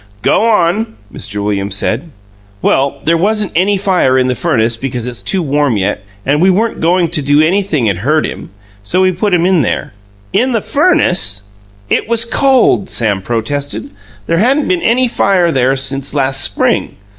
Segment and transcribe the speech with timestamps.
[0.23, 1.43] "Go on!" Mr.
[1.43, 2.09] Williams said.
[2.63, 6.49] "Well, there wasn't any fire in the furnace because it's too warm yet, and we
[6.49, 8.49] weren't goin' to do anything'd HURT him,
[8.81, 9.93] so we put him in there"
[10.43, 11.43] "In the FURNACE?"
[11.87, 13.91] "It was cold," Sam protested.
[14.25, 16.95] "There hadn't been any fire there since last spring.